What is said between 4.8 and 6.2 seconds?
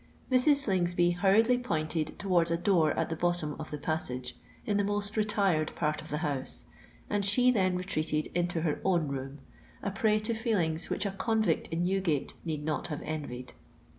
most retired part of the